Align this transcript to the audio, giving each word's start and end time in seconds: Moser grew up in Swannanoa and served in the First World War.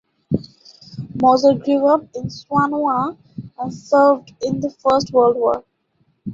Moser 1.21 1.53
grew 1.53 1.85
up 1.85 2.05
in 2.15 2.23
Swannanoa 2.27 3.15
and 3.59 3.71
served 3.71 4.33
in 4.41 4.59
the 4.59 4.71
First 4.71 5.13
World 5.13 5.35
War. 5.35 5.63